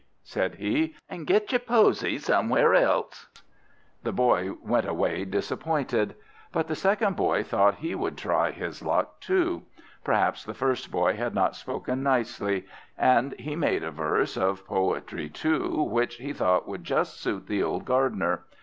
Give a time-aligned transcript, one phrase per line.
[0.23, 3.27] said he, "and get your posy somewhere else!"
[4.01, 6.15] The boy went away disappointed;
[6.51, 9.61] but the second boy thought he would try his luck too.
[10.03, 12.65] Perhaps the first boy had not spoken nicely;
[12.97, 17.45] and he had made a verse of poetry too, which he thought would just suit
[17.45, 18.45] the old Gardener.